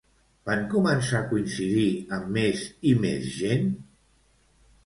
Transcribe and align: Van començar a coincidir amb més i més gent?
Van 0.49 0.63
començar 0.71 1.19
a 1.19 1.27
coincidir 1.33 1.85
amb 2.19 2.33
més 2.39 2.65
i 2.93 2.95
més 3.05 3.29
gent? 3.37 3.71